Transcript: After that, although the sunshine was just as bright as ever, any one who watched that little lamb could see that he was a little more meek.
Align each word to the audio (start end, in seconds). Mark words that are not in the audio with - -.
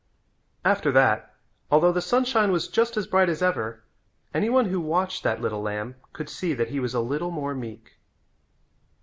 After 0.65 0.91
that, 0.93 1.31
although 1.69 1.91
the 1.91 2.01
sunshine 2.01 2.51
was 2.51 2.67
just 2.67 2.97
as 2.97 3.05
bright 3.05 3.29
as 3.29 3.43
ever, 3.43 3.83
any 4.33 4.49
one 4.49 4.65
who 4.65 4.81
watched 4.81 5.21
that 5.21 5.41
little 5.41 5.61
lamb 5.61 5.93
could 6.11 6.27
see 6.27 6.55
that 6.55 6.69
he 6.69 6.79
was 6.79 6.95
a 6.95 7.01
little 7.01 7.29
more 7.29 7.53
meek. 7.53 7.97